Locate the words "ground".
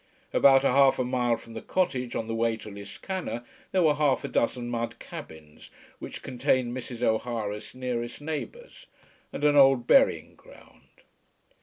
10.33-11.03